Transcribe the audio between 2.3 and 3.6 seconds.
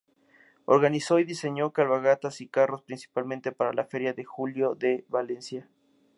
y carros, principalmente